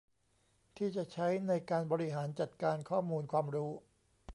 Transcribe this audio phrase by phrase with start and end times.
[0.77, 3.71] ที่จะใช้ในการบริหารจัดการข้อมูลความรู้